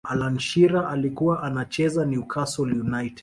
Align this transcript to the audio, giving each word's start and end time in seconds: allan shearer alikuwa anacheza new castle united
allan 0.03 0.37
shearer 0.39 0.87
alikuwa 0.87 1.43
anacheza 1.43 2.05
new 2.05 2.23
castle 2.23 2.73
united 2.79 3.19